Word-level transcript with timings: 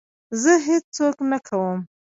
زه 0.41 0.53
هېڅ 0.67 0.83
څوک 0.97 1.15
نه 1.31 1.37
کوم. 1.47 1.79